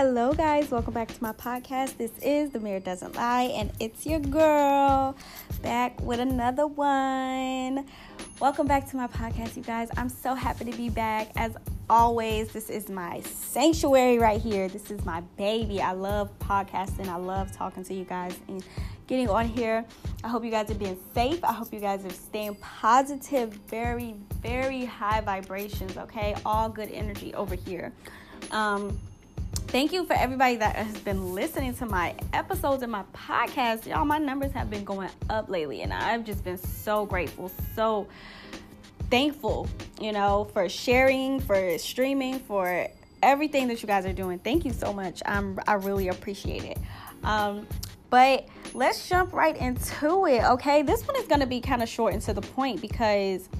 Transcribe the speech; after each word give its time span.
Hello, 0.00 0.32
guys. 0.32 0.70
Welcome 0.70 0.94
back 0.94 1.08
to 1.08 1.20
my 1.20 1.32
podcast. 1.32 1.96
This 1.96 2.12
is 2.22 2.50
The 2.50 2.60
Mirror 2.60 2.78
Doesn't 2.78 3.16
Lie, 3.16 3.50
and 3.56 3.72
it's 3.80 4.06
your 4.06 4.20
girl 4.20 5.16
back 5.60 6.00
with 6.00 6.20
another 6.20 6.68
one. 6.68 7.84
Welcome 8.38 8.68
back 8.68 8.88
to 8.90 8.96
my 8.96 9.08
podcast, 9.08 9.56
you 9.56 9.64
guys. 9.64 9.88
I'm 9.96 10.08
so 10.08 10.36
happy 10.36 10.66
to 10.66 10.76
be 10.76 10.88
back. 10.88 11.32
As 11.34 11.56
always, 11.90 12.52
this 12.52 12.70
is 12.70 12.88
my 12.88 13.22
sanctuary 13.22 14.20
right 14.20 14.40
here. 14.40 14.68
This 14.68 14.92
is 14.92 15.04
my 15.04 15.20
baby. 15.36 15.82
I 15.82 15.90
love 15.94 16.30
podcasting, 16.38 17.08
I 17.08 17.16
love 17.16 17.50
talking 17.50 17.82
to 17.82 17.92
you 17.92 18.04
guys 18.04 18.38
and 18.46 18.64
getting 19.08 19.28
on 19.28 19.48
here. 19.48 19.84
I 20.22 20.28
hope 20.28 20.44
you 20.44 20.52
guys 20.52 20.70
are 20.70 20.76
being 20.76 21.00
safe. 21.12 21.42
I 21.42 21.52
hope 21.52 21.72
you 21.72 21.80
guys 21.80 22.04
are 22.04 22.10
staying 22.10 22.54
positive, 22.60 23.52
very, 23.66 24.14
very 24.42 24.84
high 24.84 25.22
vibrations, 25.22 25.96
okay? 25.96 26.36
All 26.46 26.68
good 26.68 26.92
energy 26.92 27.34
over 27.34 27.56
here. 27.56 27.92
Um, 28.52 28.96
thank 29.68 29.92
you 29.92 30.06
for 30.06 30.14
everybody 30.14 30.56
that 30.56 30.76
has 30.76 30.98
been 31.00 31.34
listening 31.34 31.74
to 31.74 31.84
my 31.84 32.14
episodes 32.32 32.82
and 32.82 32.90
my 32.90 33.02
podcast. 33.12 33.86
Y'all, 33.86 34.06
my 34.06 34.18
numbers 34.18 34.50
have 34.52 34.70
been 34.70 34.84
going 34.84 35.10
up 35.28 35.50
lately, 35.50 35.82
and 35.82 35.92
I've 35.92 36.24
just 36.24 36.42
been 36.42 36.56
so 36.56 37.04
grateful, 37.04 37.52
so 37.76 38.08
thankful, 39.10 39.68
you 40.00 40.12
know, 40.12 40.48
for 40.54 40.70
sharing, 40.70 41.38
for 41.40 41.76
streaming, 41.76 42.40
for 42.40 42.88
everything 43.22 43.68
that 43.68 43.82
you 43.82 43.86
guys 43.86 44.06
are 44.06 44.12
doing. 44.12 44.38
Thank 44.38 44.64
you 44.64 44.72
so 44.72 44.92
much. 44.92 45.22
I'm 45.26 45.58
I 45.66 45.74
really 45.74 46.08
appreciate 46.08 46.64
it. 46.64 46.78
Um, 47.22 47.66
but 48.08 48.48
let's 48.72 49.06
jump 49.06 49.34
right 49.34 49.56
into 49.56 50.26
it, 50.26 50.42
okay? 50.44 50.80
This 50.80 51.06
one 51.06 51.16
is 51.16 51.26
gonna 51.26 51.46
be 51.46 51.60
kind 51.60 51.82
of 51.82 51.90
short 51.90 52.14
and 52.14 52.22
to 52.22 52.32
the 52.32 52.40
point 52.40 52.80
because 52.80 53.50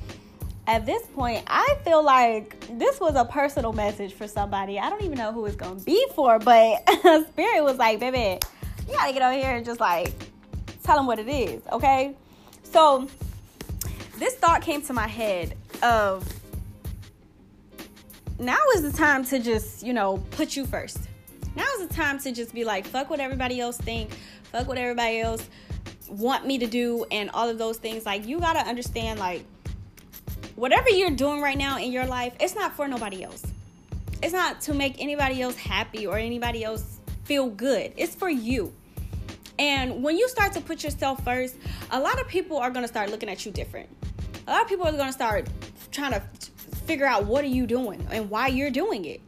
at 0.68 0.84
this 0.84 1.02
point, 1.14 1.42
I 1.46 1.78
feel 1.82 2.02
like 2.02 2.78
this 2.78 3.00
was 3.00 3.14
a 3.16 3.24
personal 3.24 3.72
message 3.72 4.12
for 4.12 4.28
somebody. 4.28 4.78
I 4.78 4.90
don't 4.90 5.02
even 5.02 5.16
know 5.16 5.32
who 5.32 5.46
it's 5.46 5.56
gonna 5.56 5.80
be 5.80 6.06
for, 6.14 6.38
but 6.38 6.86
Spirit 7.28 7.64
was 7.64 7.78
like, 7.78 7.98
baby, 7.98 8.38
you 8.86 8.92
gotta 8.92 9.14
get 9.14 9.22
over 9.22 9.32
here 9.32 9.56
and 9.56 9.64
just 9.64 9.80
like 9.80 10.12
tell 10.82 10.96
them 10.96 11.06
what 11.06 11.18
it 11.18 11.26
is, 11.26 11.62
okay? 11.72 12.14
So 12.64 13.08
this 14.18 14.34
thought 14.34 14.60
came 14.60 14.82
to 14.82 14.92
my 14.92 15.08
head 15.08 15.54
of 15.82 16.30
now 18.38 18.58
is 18.76 18.82
the 18.82 18.92
time 18.92 19.24
to 19.24 19.38
just, 19.38 19.82
you 19.82 19.94
know, 19.94 20.18
put 20.32 20.54
you 20.54 20.66
first. 20.66 20.98
Now 21.56 21.64
is 21.78 21.88
the 21.88 21.94
time 21.94 22.18
to 22.20 22.30
just 22.30 22.52
be 22.54 22.64
like, 22.64 22.86
fuck 22.86 23.08
what 23.08 23.20
everybody 23.20 23.58
else 23.58 23.78
think, 23.78 24.12
fuck 24.52 24.68
what 24.68 24.76
everybody 24.76 25.20
else 25.20 25.48
want 26.10 26.46
me 26.46 26.58
to 26.58 26.66
do, 26.66 27.06
and 27.10 27.30
all 27.30 27.48
of 27.48 27.56
those 27.56 27.78
things. 27.78 28.04
Like, 28.04 28.26
you 28.26 28.38
gotta 28.38 28.60
understand, 28.60 29.18
like, 29.18 29.44
whatever 30.58 30.90
you're 30.90 31.10
doing 31.10 31.40
right 31.40 31.56
now 31.56 31.78
in 31.78 31.92
your 31.92 32.04
life, 32.04 32.34
it's 32.40 32.56
not 32.56 32.74
for 32.74 32.88
nobody 32.88 33.22
else. 33.22 33.44
It's 34.22 34.32
not 34.32 34.60
to 34.62 34.74
make 34.74 35.00
anybody 35.00 35.40
else 35.40 35.56
happy 35.56 36.04
or 36.04 36.18
anybody 36.18 36.64
else 36.64 36.98
feel 37.24 37.48
good. 37.48 37.92
It's 37.96 38.16
for 38.16 38.28
you. 38.28 38.72
And 39.60 40.02
when 40.02 40.16
you 40.16 40.28
start 40.28 40.52
to 40.54 40.60
put 40.60 40.82
yourself 40.82 41.22
first, 41.24 41.56
a 41.92 42.00
lot 42.00 42.20
of 42.20 42.26
people 42.26 42.56
are 42.56 42.70
going 42.70 42.82
to 42.82 42.88
start 42.88 43.10
looking 43.10 43.28
at 43.28 43.46
you 43.46 43.52
different. 43.52 43.88
A 44.48 44.50
lot 44.50 44.62
of 44.62 44.68
people 44.68 44.86
are 44.86 44.92
going 44.92 45.06
to 45.06 45.12
start 45.12 45.48
trying 45.92 46.12
to 46.12 46.20
figure 46.86 47.06
out 47.06 47.24
what 47.24 47.44
are 47.44 47.48
you 47.48 47.66
doing 47.66 48.04
and 48.10 48.28
why 48.28 48.48
you're 48.48 48.70
doing 48.70 49.04
it. 49.04 49.20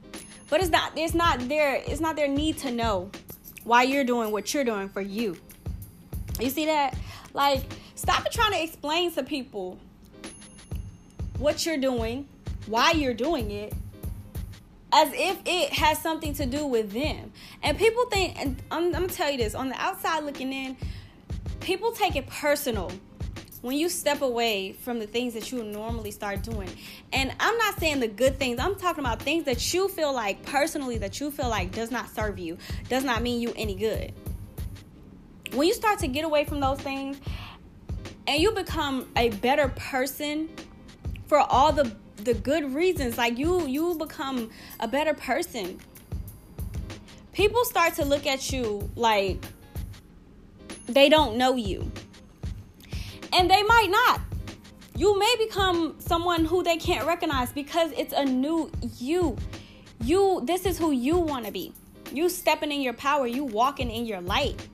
But 0.49 0.61
it's 0.61 0.71
not 0.71 0.99
it's 0.99 1.15
not 1.15 1.49
their 1.49 1.77
it's 1.77 2.01
not 2.01 2.17
their 2.17 2.27
need 2.27 2.59
to 2.59 2.73
know 2.73 3.09
why 3.63 3.85
you're 3.85 4.03
doing 4.03 4.33
what 4.33 4.53
you're 4.53 4.65
doing 4.65 4.89
for 4.89 5.01
you. 5.01 5.37
You 6.41 6.51
see 6.51 6.67
that? 6.67 6.97
Like 7.35 7.63
stop 7.95 8.29
trying 8.33 8.53
to 8.53 8.63
explain 8.63 9.13
to 9.13 9.23
people 9.23 9.79
what 11.41 11.65
you're 11.65 11.79
doing, 11.79 12.29
why 12.67 12.93
you're 12.93 13.15
doing 13.15 13.51
it, 13.51 13.73
as 14.93 15.11
if 15.15 15.39
it 15.47 15.73
has 15.73 16.01
something 16.01 16.35
to 16.35 16.47
do 16.47 16.67
with 16.67 16.93
them. 16.93 17.33
And 17.63 17.79
people 17.79 18.05
think, 18.07 18.39
and 18.39 18.63
I'm, 18.71 18.87
I'm, 18.87 18.93
gonna 18.93 19.09
tell 19.09 19.31
you 19.31 19.39
this 19.39 19.55
on 19.55 19.71
the 19.71 19.81
outside 19.81 20.25
looking 20.25 20.53
in, 20.53 20.77
people 21.61 21.93
take 21.93 22.15
it 22.15 22.27
personal 22.29 22.93
when 23.63 23.77
you 23.77 23.89
step 23.89 24.21
away 24.21 24.73
from 24.73 24.99
the 24.99 25.07
things 25.07 25.35
that 25.35 25.51
you 25.51 25.63
normally 25.63 26.11
start 26.11 26.43
doing. 26.43 26.69
And 27.13 27.33
I'm 27.41 27.57
not 27.59 27.79
saying 27.79 28.01
the 28.01 28.09
good 28.09 28.39
things, 28.39 28.59
I'm 28.59 28.77
talking 28.77 29.05
about 29.05 29.23
things 29.23 29.45
that 29.45 29.73
you 29.73 29.89
feel 29.89 30.13
like 30.13 30.43
personally 30.45 30.99
that 30.99 31.21
you 31.21 31.31
feel 31.31 31.49
like 31.49 31.73
does 31.73 31.91
not 31.91 32.11
serve 32.11 32.39
you, 32.39 32.59
does 32.89 33.05
not 33.05 33.23
mean 33.23 33.41
you 33.41 33.53
any 33.57 33.75
good. 33.75 34.13
When 35.53 35.67
you 35.67 35.75
start 35.75 35.99
to 36.01 36.09
get 36.09 36.25
away 36.25 36.45
from 36.45 36.61
those 36.61 36.81
things 36.81 37.19
and 38.27 38.41
you 38.41 38.53
become 38.53 39.09
a 39.17 39.31
better 39.31 39.69
person 39.69 40.49
for 41.31 41.39
all 41.39 41.73
the 41.73 41.95
the 42.25 42.35
good 42.35 42.75
reasons 42.75 43.17
like 43.17 43.39
you 43.39 43.65
you 43.69 43.95
become 43.95 44.51
a 44.81 44.89
better 44.89 45.15
person. 45.15 45.79
People 47.33 47.65
start 47.65 47.95
to 47.95 48.05
look 48.05 48.27
at 48.27 48.53
you 48.53 48.91
like 48.97 49.39
they 50.87 51.09
don't 51.09 51.37
know 51.39 51.55
you. 51.55 51.89
And 53.33 53.49
they 53.49 53.63
might 53.63 53.91
not. 53.91 54.21
You 54.97 55.17
may 55.21 55.33
become 55.39 55.95
someone 56.01 56.45
who 56.45 56.65
they 56.65 56.77
can't 56.77 57.07
recognize 57.07 57.53
because 57.53 57.93
it's 57.93 58.13
a 58.13 58.25
new 58.25 58.69
you. 58.99 59.37
You 60.03 60.43
this 60.45 60.67
is 60.67 60.79
who 60.79 60.91
you 60.91 61.17
want 61.17 61.47
to 61.47 61.53
be. 61.53 61.73
You 62.13 62.29
stepping 62.29 62.73
in 62.73 62.81
your 62.81 62.95
power 62.95 63.29
you 63.29 63.45
walking 63.45 63.89
in 63.89 64.05
your 64.05 64.21
light. 64.21 64.69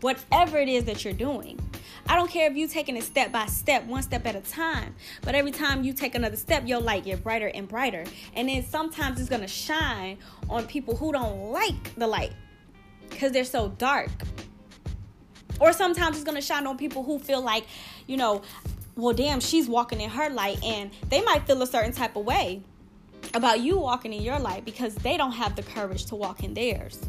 Whatever 0.00 0.56
it 0.56 0.70
is 0.70 0.84
that 0.84 1.04
you're 1.04 1.12
doing 1.12 1.60
I 2.08 2.16
don't 2.16 2.30
care 2.30 2.50
if 2.50 2.56
you're 2.56 2.68
taking 2.68 2.96
it 2.96 3.04
step 3.04 3.32
by 3.32 3.46
step, 3.46 3.84
one 3.84 4.02
step 4.02 4.26
at 4.26 4.36
a 4.36 4.40
time. 4.40 4.94
But 5.22 5.34
every 5.34 5.50
time 5.52 5.84
you 5.84 5.92
take 5.92 6.14
another 6.14 6.36
step, 6.36 6.66
your 6.66 6.80
light 6.80 7.04
get 7.04 7.22
brighter 7.22 7.50
and 7.54 7.66
brighter. 7.66 8.04
And 8.34 8.48
then 8.48 8.64
sometimes 8.64 9.20
it's 9.20 9.30
gonna 9.30 9.48
shine 9.48 10.18
on 10.50 10.66
people 10.66 10.96
who 10.96 11.12
don't 11.12 11.52
like 11.52 11.94
the 11.94 12.06
light 12.06 12.32
because 13.08 13.32
they're 13.32 13.44
so 13.44 13.68
dark. 13.70 14.10
Or 15.60 15.72
sometimes 15.72 16.16
it's 16.16 16.24
gonna 16.24 16.42
shine 16.42 16.66
on 16.66 16.76
people 16.76 17.02
who 17.02 17.18
feel 17.18 17.40
like, 17.40 17.64
you 18.06 18.16
know, 18.16 18.42
well, 18.96 19.14
damn, 19.14 19.40
she's 19.40 19.68
walking 19.68 20.00
in 20.00 20.10
her 20.10 20.28
light, 20.28 20.62
and 20.62 20.90
they 21.08 21.22
might 21.22 21.46
feel 21.46 21.62
a 21.62 21.66
certain 21.66 21.92
type 21.92 22.14
of 22.16 22.26
way 22.26 22.62
about 23.32 23.60
you 23.60 23.78
walking 23.78 24.12
in 24.12 24.22
your 24.22 24.38
light 24.38 24.64
because 24.64 24.94
they 24.96 25.16
don't 25.16 25.32
have 25.32 25.56
the 25.56 25.62
courage 25.62 26.04
to 26.06 26.16
walk 26.16 26.44
in 26.44 26.52
theirs. 26.52 27.00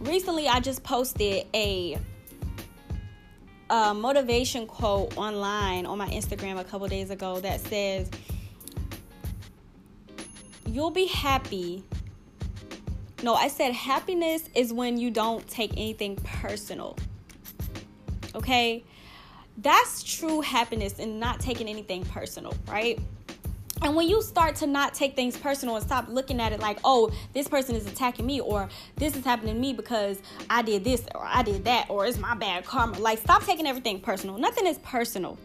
Recently, 0.00 0.46
I 0.48 0.60
just 0.60 0.84
posted 0.84 1.46
a 1.54 1.98
a 3.72 3.94
motivation 3.94 4.66
quote 4.66 5.16
online 5.16 5.86
on 5.86 5.96
my 5.96 6.06
Instagram 6.08 6.60
a 6.60 6.64
couple 6.64 6.86
days 6.88 7.10
ago 7.10 7.40
that 7.40 7.58
says, 7.58 8.10
You'll 10.66 10.90
be 10.90 11.06
happy. 11.06 11.82
No, 13.22 13.34
I 13.34 13.48
said 13.48 13.72
happiness 13.72 14.48
is 14.54 14.74
when 14.74 14.98
you 14.98 15.10
don't 15.10 15.46
take 15.48 15.72
anything 15.72 16.16
personal. 16.16 16.98
Okay? 18.34 18.84
That's 19.56 20.02
true 20.02 20.42
happiness 20.42 20.98
and 20.98 21.18
not 21.18 21.40
taking 21.40 21.66
anything 21.66 22.04
personal, 22.04 22.54
right? 22.68 22.98
And 23.82 23.96
when 23.96 24.08
you 24.08 24.22
start 24.22 24.54
to 24.56 24.66
not 24.66 24.94
take 24.94 25.16
things 25.16 25.36
personal 25.36 25.74
and 25.74 25.84
stop 25.84 26.06
looking 26.08 26.40
at 26.40 26.52
it 26.52 26.60
like, 26.60 26.78
oh, 26.84 27.10
this 27.32 27.48
person 27.48 27.74
is 27.74 27.84
attacking 27.86 28.24
me, 28.24 28.40
or 28.40 28.68
this 28.96 29.16
is 29.16 29.24
happening 29.24 29.54
to 29.54 29.60
me 29.60 29.72
because 29.72 30.20
I 30.48 30.62
did 30.62 30.84
this, 30.84 31.02
or 31.16 31.24
I 31.24 31.42
did 31.42 31.64
that, 31.64 31.90
or 31.90 32.06
it's 32.06 32.18
my 32.18 32.34
bad 32.36 32.64
karma. 32.64 32.98
Like, 32.98 33.18
stop 33.18 33.44
taking 33.44 33.66
everything 33.66 34.00
personal. 34.00 34.38
Nothing 34.38 34.68
is 34.68 34.78
personal. 34.78 35.36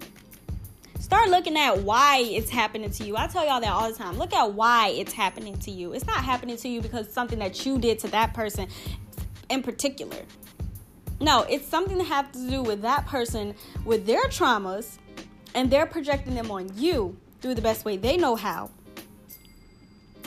Start 0.99 1.29
looking 1.29 1.57
at 1.57 1.79
why 1.79 2.19
it's 2.19 2.49
happening 2.49 2.91
to 2.91 3.03
you. 3.03 3.17
I 3.17 3.25
tell 3.27 3.45
y'all 3.45 3.61
that 3.61 3.71
all 3.71 3.89
the 3.89 3.97
time. 3.97 4.17
Look 4.17 4.33
at 4.33 4.53
why 4.53 4.89
it's 4.89 5.13
happening 5.13 5.57
to 5.59 5.71
you. 5.71 5.93
It's 5.93 6.05
not 6.05 6.23
happening 6.23 6.57
to 6.57 6.69
you 6.69 6.81
because 6.81 7.11
something 7.11 7.39
that 7.39 7.65
you 7.65 7.79
did 7.79 7.97
to 7.99 8.07
that 8.09 8.35
person 8.35 8.67
in 9.49 9.63
particular. 9.63 10.17
No, 11.19 11.43
it's 11.43 11.67
something 11.67 11.97
that 11.97 12.03
has 12.03 12.25
to 12.33 12.49
do 12.49 12.61
with 12.61 12.83
that 12.83 13.07
person, 13.07 13.55
with 13.83 14.05
their 14.05 14.25
traumas, 14.25 14.97
and 15.55 15.71
they're 15.71 15.87
projecting 15.87 16.35
them 16.35 16.51
on 16.51 16.69
you 16.75 17.17
through 17.47 17.55
the 17.55 17.61
best 17.61 17.85
way 17.85 17.95
they 17.95 18.17
know 18.17 18.35
how. 18.35 18.69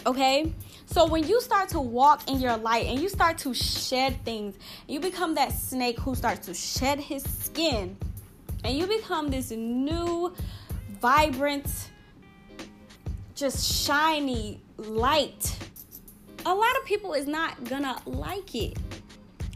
Okay? 0.07 0.51
So 0.87 1.07
when 1.07 1.29
you 1.29 1.39
start 1.43 1.69
to 1.71 1.79
walk 1.79 2.31
in 2.31 2.41
your 2.41 2.57
light 2.57 2.87
and 2.87 2.99
you 2.99 3.11
start 3.11 3.37
to 3.39 3.53
shed 3.53 4.25
things, 4.25 4.57
you 4.89 5.01
become 5.01 5.35
that 5.35 5.53
snake 5.53 5.99
who 5.99 6.15
starts 6.15 6.47
to 6.47 6.55
shed 6.55 6.99
his 6.99 7.23
skin 7.23 7.95
and 8.65 8.75
you 8.75 8.87
become 8.87 9.29
this 9.29 9.51
new, 9.51 10.33
vibrant, 10.99 11.91
just 13.35 13.85
shiny 13.85 14.63
light. 14.79 15.59
A 16.47 16.55
lot 16.55 16.75
of 16.79 16.87
people 16.87 17.13
is 17.13 17.27
not 17.27 17.65
gonna 17.65 18.01
like 18.07 18.55
it. 18.55 18.79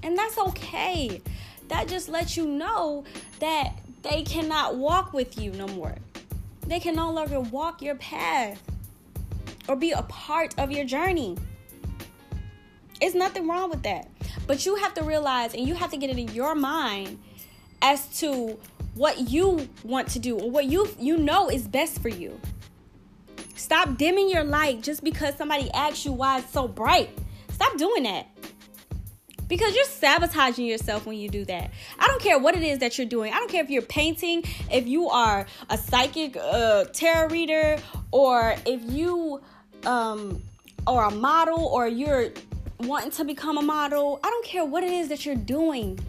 And 0.03 0.19
that's 0.19 0.37
okay. 0.37 1.23
That 1.69 1.89
just 1.89 2.11
lets 2.11 2.37
you 2.37 2.47
know 2.47 3.05
that 3.41 3.73
they 4.03 4.23
cannot 4.23 4.77
walk 4.77 5.15
with 5.15 5.39
you 5.39 5.51
no 5.53 5.67
more. 5.69 5.97
They 6.67 6.81
can 6.81 6.95
no 6.95 7.11
longer 7.11 7.41
walk 7.41 7.83
your 7.83 7.95
path 7.97 8.63
or 9.69 9.77
be 9.77 9.93
a 9.93 10.03
part 10.03 10.55
of 10.59 10.71
your 10.71 10.85
journey. 10.85 11.37
It's 13.01 13.15
nothing 13.15 13.49
wrong 13.49 13.71
with 13.71 13.83
that. 13.83 14.09
But 14.47 14.65
you 14.67 14.77
have 14.77 14.95
to 14.95 15.03
realize 15.03 15.55
and 15.55 15.67
you 15.67 15.75
have 15.75 15.91
to 15.91 15.97
get 15.97 16.11
it 16.11 16.19
in 16.19 16.29
your 16.29 16.55
mind 16.55 17.19
as 17.83 18.07
to 18.21 18.59
what 18.95 19.29
you 19.31 19.69
want 19.83 20.09
to 20.09 20.19
do 20.19 20.39
or 20.39 20.51
what 20.51 20.67
you 20.67 20.89
you 20.99 21.17
know 21.17 21.51
is 21.51 21.67
best 21.67 22.01
for 22.01 22.09
you. 22.09 22.41
Stop 23.57 23.97
dimming 23.97 24.29
your 24.29 24.45
light 24.45 24.83
just 24.83 25.03
because 25.05 25.37
somebody 25.37 25.71
asks 25.73 26.05
you 26.05 26.13
why 26.13 26.39
it's 26.39 26.51
so 26.51 26.69
bright. 26.69 27.11
Stop 27.51 27.77
doing 27.77 28.05
that. 28.05 28.27
Because 29.55 29.77
you're 29.77 29.85
sabotaging 29.85 30.67
yourself 30.67 31.07
when 31.07 31.17
you 31.17 31.29
do 31.29 31.45
that. 31.45 31.71
I 31.97 32.09
don't 32.09 32.21
care 32.21 32.41
what 32.41 32.57
it 32.57 32.65
is 32.65 32.81
that 32.81 32.99
you're 32.99 33.07
doing. 33.07 33.33
I 33.33 33.37
don't 33.37 33.49
care 33.49 33.63
if 33.63 33.71
you're 33.71 33.83
painting, 33.83 34.43
if 34.69 34.89
you 34.89 35.09
are 35.09 35.47
a 35.71 35.79
psychic 35.79 36.37
uh, 36.37 36.87
tarot 36.87 37.29
reader, 37.29 37.79
or 38.11 38.57
if 38.67 38.83
you 38.91 39.41
um, 39.87 40.43
are 40.89 41.05
a 41.05 41.13
model, 41.13 41.67
or 41.67 41.87
you're 41.87 42.31
wanting 42.81 43.13
to 43.13 43.25
become 43.25 43.57
a 43.57 43.63
model. 43.63 44.19
I 44.25 44.29
don't 44.29 44.45
care 44.45 44.65
what 44.65 44.83
it 44.83 44.91
is 44.91 45.07
that 45.11 45.25
you're 45.25 45.37
doing. 45.37 46.01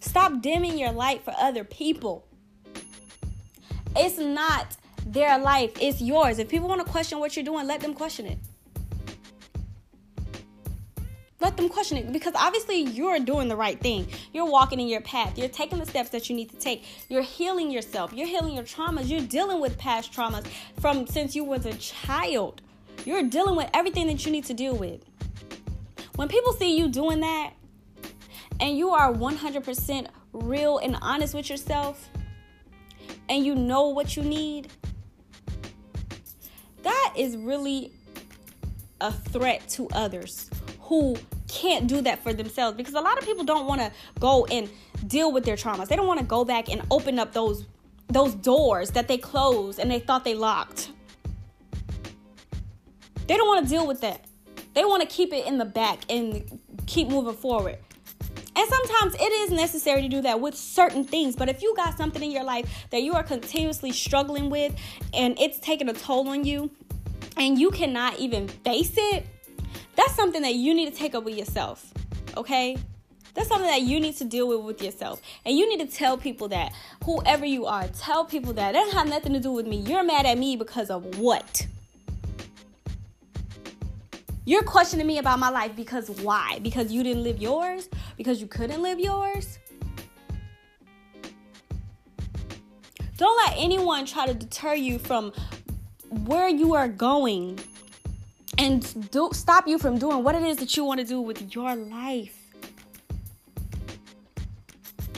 Stop 0.00 0.42
dimming 0.42 0.76
your 0.76 0.92
light 0.92 1.24
for 1.24 1.32
other 1.38 1.64
people. 1.64 2.26
It's 3.96 4.18
not 4.18 4.76
their 5.06 5.38
life, 5.38 5.72
it's 5.80 6.02
yours. 6.02 6.38
If 6.38 6.50
people 6.50 6.68
want 6.68 6.84
to 6.84 6.92
question 6.92 7.18
what 7.18 7.34
you're 7.34 7.46
doing, 7.46 7.66
let 7.66 7.80
them 7.80 7.94
question 7.94 8.26
it. 8.26 8.38
Let 11.38 11.58
them 11.58 11.68
question 11.68 11.98
it 11.98 12.12
because 12.12 12.32
obviously 12.34 12.80
you're 12.80 13.18
doing 13.18 13.48
the 13.48 13.56
right 13.56 13.78
thing. 13.78 14.08
You're 14.32 14.50
walking 14.50 14.80
in 14.80 14.88
your 14.88 15.02
path. 15.02 15.36
You're 15.36 15.50
taking 15.50 15.78
the 15.78 15.84
steps 15.84 16.08
that 16.10 16.30
you 16.30 16.36
need 16.36 16.48
to 16.50 16.56
take. 16.56 16.84
You're 17.10 17.22
healing 17.22 17.70
yourself. 17.70 18.12
You're 18.14 18.26
healing 18.26 18.54
your 18.54 18.64
traumas. 18.64 19.08
You're 19.08 19.20
dealing 19.20 19.60
with 19.60 19.76
past 19.76 20.12
traumas 20.12 20.46
from 20.80 21.06
since 21.06 21.36
you 21.36 21.44
was 21.44 21.66
a 21.66 21.74
child. 21.74 22.62
You're 23.04 23.24
dealing 23.24 23.54
with 23.54 23.68
everything 23.74 24.06
that 24.06 24.24
you 24.24 24.32
need 24.32 24.46
to 24.46 24.54
deal 24.54 24.74
with. 24.74 25.04
When 26.14 26.28
people 26.28 26.54
see 26.54 26.78
you 26.78 26.88
doing 26.88 27.20
that 27.20 27.52
and 28.58 28.78
you 28.78 28.90
are 28.90 29.12
100% 29.12 30.06
real 30.32 30.78
and 30.78 30.96
honest 31.02 31.34
with 31.34 31.50
yourself 31.50 32.08
and 33.28 33.44
you 33.44 33.54
know 33.54 33.88
what 33.88 34.16
you 34.16 34.22
need, 34.22 34.68
that 36.82 37.12
is 37.14 37.36
really 37.36 37.92
a 39.02 39.12
threat 39.12 39.68
to 39.68 39.86
others 39.90 40.48
who 40.86 41.16
can't 41.48 41.86
do 41.86 42.00
that 42.02 42.22
for 42.22 42.32
themselves 42.32 42.76
because 42.76 42.94
a 42.94 43.00
lot 43.00 43.18
of 43.18 43.24
people 43.24 43.44
don't 43.44 43.66
want 43.66 43.80
to 43.80 43.90
go 44.20 44.46
and 44.46 44.68
deal 45.06 45.32
with 45.32 45.44
their 45.44 45.56
traumas. 45.56 45.88
They 45.88 45.96
don't 45.96 46.06
want 46.06 46.20
to 46.20 46.26
go 46.26 46.44
back 46.44 46.68
and 46.68 46.82
open 46.90 47.18
up 47.18 47.32
those 47.32 47.66
those 48.08 48.34
doors 48.34 48.92
that 48.92 49.08
they 49.08 49.18
closed 49.18 49.80
and 49.80 49.90
they 49.90 49.98
thought 49.98 50.24
they 50.24 50.34
locked. 50.34 50.90
They 53.26 53.36
don't 53.36 53.48
want 53.48 53.66
to 53.66 53.68
deal 53.68 53.86
with 53.86 54.00
that. 54.02 54.24
They 54.74 54.84
want 54.84 55.02
to 55.02 55.08
keep 55.08 55.32
it 55.32 55.44
in 55.46 55.58
the 55.58 55.64
back 55.64 56.00
and 56.08 56.60
keep 56.86 57.08
moving 57.08 57.34
forward. 57.34 57.78
And 58.54 58.68
sometimes 58.68 59.16
it 59.16 59.32
is 59.32 59.50
necessary 59.50 60.02
to 60.02 60.08
do 60.08 60.22
that 60.22 60.40
with 60.40 60.54
certain 60.54 61.04
things. 61.04 61.34
But 61.34 61.48
if 61.48 61.62
you 61.62 61.74
got 61.76 61.96
something 61.98 62.22
in 62.22 62.30
your 62.30 62.44
life 62.44 62.86
that 62.90 63.02
you 63.02 63.14
are 63.14 63.24
continuously 63.24 63.90
struggling 63.90 64.48
with 64.48 64.74
and 65.12 65.38
it's 65.40 65.58
taking 65.58 65.88
a 65.88 65.92
toll 65.92 66.28
on 66.28 66.44
you 66.44 66.70
and 67.36 67.58
you 67.58 67.70
cannot 67.70 68.18
even 68.18 68.46
face 68.46 68.94
it, 68.96 69.26
that's 69.96 70.14
something 70.14 70.42
that 70.42 70.54
you 70.54 70.74
need 70.74 70.92
to 70.92 70.96
take 70.96 71.14
up 71.14 71.24
with 71.24 71.36
yourself. 71.36 71.92
Okay? 72.36 72.76
That's 73.34 73.48
something 73.48 73.68
that 73.68 73.82
you 73.82 74.00
need 74.00 74.16
to 74.16 74.24
deal 74.24 74.48
with 74.48 74.60
with 74.60 74.82
yourself. 74.82 75.20
And 75.44 75.56
you 75.56 75.68
need 75.68 75.88
to 75.88 75.94
tell 75.94 76.16
people 76.16 76.48
that, 76.48 76.72
whoever 77.04 77.44
you 77.44 77.66
are, 77.66 77.86
tell 77.88 78.24
people 78.24 78.54
that. 78.54 78.72
Doesn't 78.72 78.96
have 78.96 79.08
nothing 79.08 79.34
to 79.34 79.40
do 79.40 79.52
with 79.52 79.66
me. 79.66 79.76
You're 79.76 80.04
mad 80.04 80.24
at 80.24 80.38
me 80.38 80.56
because 80.56 80.88
of 80.88 81.18
what? 81.18 81.66
You're 84.46 84.62
questioning 84.62 85.06
me 85.06 85.18
about 85.18 85.38
my 85.38 85.50
life 85.50 85.74
because 85.76 86.08
why? 86.08 86.60
Because 86.62 86.92
you 86.92 87.02
didn't 87.02 87.24
live 87.24 87.38
yours? 87.38 87.90
Because 88.16 88.40
you 88.40 88.46
couldn't 88.46 88.80
live 88.80 89.00
yours? 89.00 89.58
Don't 93.16 93.36
let 93.38 93.54
anyone 93.58 94.06
try 94.06 94.26
to 94.26 94.34
deter 94.34 94.74
you 94.74 94.98
from 94.98 95.32
where 96.10 96.48
you 96.48 96.74
are 96.74 96.88
going 96.88 97.58
and 98.58 99.10
do, 99.10 99.30
stop 99.32 99.68
you 99.68 99.78
from 99.78 99.98
doing 99.98 100.22
what 100.22 100.34
it 100.34 100.42
is 100.42 100.56
that 100.58 100.76
you 100.76 100.84
want 100.84 101.00
to 101.00 101.06
do 101.06 101.20
with 101.20 101.54
your 101.54 101.74
life. 101.76 102.36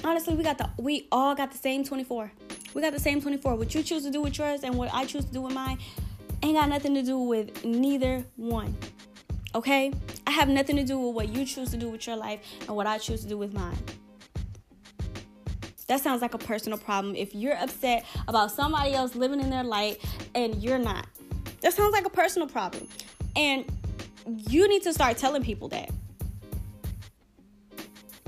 Honestly, 0.04 0.34
we 0.34 0.42
got 0.42 0.58
the 0.58 0.70
we 0.78 1.08
all 1.10 1.34
got 1.34 1.50
the 1.50 1.58
same 1.58 1.84
24. 1.84 2.30
We 2.74 2.82
got 2.82 2.92
the 2.92 3.00
same 3.00 3.20
24. 3.20 3.56
What 3.56 3.74
you 3.74 3.82
choose 3.82 4.04
to 4.04 4.10
do 4.10 4.20
with 4.20 4.38
yours 4.38 4.62
and 4.62 4.74
what 4.76 4.92
I 4.92 5.04
choose 5.04 5.24
to 5.24 5.32
do 5.32 5.42
with 5.42 5.54
mine 5.54 5.78
ain't 6.42 6.56
got 6.56 6.68
nothing 6.68 6.94
to 6.94 7.02
do 7.02 7.18
with 7.18 7.64
neither 7.64 8.24
one. 8.36 8.76
Okay? 9.54 9.92
I 10.26 10.30
have 10.30 10.48
nothing 10.48 10.76
to 10.76 10.84
do 10.84 10.98
with 10.98 11.14
what 11.14 11.28
you 11.28 11.44
choose 11.44 11.70
to 11.70 11.76
do 11.76 11.88
with 11.88 12.06
your 12.06 12.16
life 12.16 12.40
and 12.60 12.76
what 12.76 12.86
I 12.86 12.98
choose 12.98 13.22
to 13.22 13.28
do 13.28 13.38
with 13.38 13.52
mine. 13.52 13.78
That 15.88 16.00
sounds 16.00 16.20
like 16.20 16.34
a 16.34 16.38
personal 16.38 16.78
problem. 16.78 17.16
If 17.16 17.34
you're 17.34 17.56
upset 17.56 18.04
about 18.28 18.52
somebody 18.52 18.92
else 18.92 19.14
living 19.14 19.40
in 19.40 19.48
their 19.48 19.64
light 19.64 20.04
and 20.34 20.62
you're 20.62 20.78
not, 20.78 21.06
that 21.62 21.72
sounds 21.72 21.92
like 21.92 22.06
a 22.06 22.10
personal 22.10 22.46
problem. 22.46 22.86
And 23.38 23.64
you 24.26 24.68
need 24.68 24.82
to 24.82 24.92
start 24.92 25.16
telling 25.16 25.44
people 25.44 25.68
that. 25.68 25.90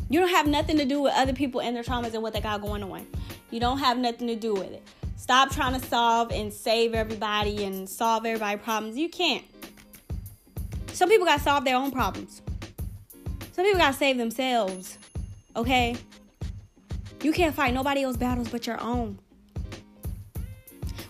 You 0.09 0.21
don't 0.21 0.31
have 0.31 0.47
nothing 0.47 0.79
to 0.79 0.85
do 0.85 1.03
with 1.03 1.13
other 1.15 1.33
people 1.33 1.61
and 1.61 1.75
their 1.75 1.83
traumas 1.83 2.15
and 2.15 2.23
what 2.23 2.33
they 2.33 2.41
got 2.41 2.63
going 2.63 2.83
on. 2.85 3.07
You 3.51 3.59
don't 3.59 3.79
have 3.79 3.99
nothing 3.99 4.29
to 4.29 4.37
do 4.37 4.55
with 4.55 4.71
it. 4.73 4.83
Stop 5.17 5.51
trying 5.51 5.79
to 5.79 5.87
solve 5.87 6.31
and 6.31 6.53
save 6.53 6.95
everybody 6.95 7.65
and 7.65 7.89
solve 7.89 8.25
everybody's 8.25 8.63
problems. 8.63 8.97
You 8.97 9.09
can't. 9.09 9.45
Some 10.93 11.09
people 11.09 11.27
got 11.27 11.39
to 11.39 11.43
solve 11.43 11.65
their 11.65 11.77
own 11.77 11.91
problems. 11.91 12.41
Some 13.53 13.65
people 13.65 13.79
got 13.81 13.93
to 13.93 13.99
save 13.99 14.17
themselves. 14.17 14.97
Okay? 15.57 15.97
You 17.23 17.33
can't 17.33 17.55
fight 17.55 17.75
nobody 17.75 18.03
else's 18.03 18.19
battles 18.19 18.49
but 18.49 18.67
your 18.67 18.81
own. 18.81 19.19